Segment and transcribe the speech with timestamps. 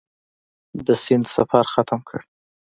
[0.85, 2.19] د سیند سفر ختم کړ.